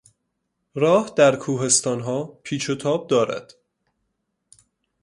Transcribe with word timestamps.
راه 0.75 1.13
در 1.15 1.35
کوهستانها 1.35 2.23
پیچ 2.43 2.69
و 2.69 2.75
تاب 2.75 3.07
دارد. 3.07 3.53